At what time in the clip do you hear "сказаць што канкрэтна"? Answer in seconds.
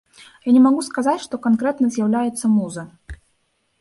0.87-1.91